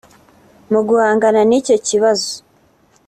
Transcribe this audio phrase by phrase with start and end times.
[0.71, 2.31] Mu guhangana n’icyo kibazo